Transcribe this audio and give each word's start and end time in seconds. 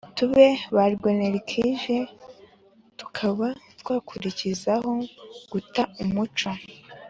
tube 0.17 0.47
ba 0.75 0.83
rwenerikije, 0.93 1.97
tukaba 2.99 3.47
twakurikizaho 3.79 4.91
guta 5.51 5.83
umuco 6.03 6.49